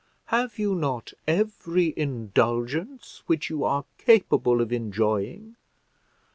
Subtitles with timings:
[0.33, 5.57] Have you not every indulgence which you are capable of enjoying?